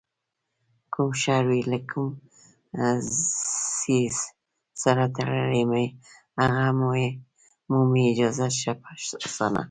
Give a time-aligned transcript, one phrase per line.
[0.93, 2.09] کوم شر وي له کوم
[3.79, 4.15] څیز
[4.83, 5.85] سره تړلی،
[6.39, 6.65] هغه
[7.71, 8.89] مومي اجازت ښه په
[9.27, 9.59] اسانه